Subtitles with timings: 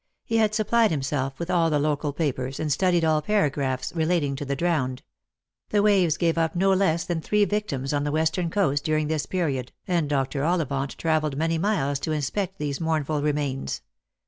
[0.25, 4.43] He had supplied himself with all the local papers, and studied all paragraphs relating to
[4.45, 5.03] the drowned.
[5.69, 9.27] The waves gave up no less than three victims on the western coast during this
[9.27, 10.43] period, and Dr.
[10.43, 13.83] Ollivant travelled many miles to inspect these mournful remains.